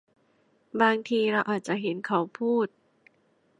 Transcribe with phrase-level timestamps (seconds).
[0.81, 2.67] บางที เราอาจจะเห็นเขาพูด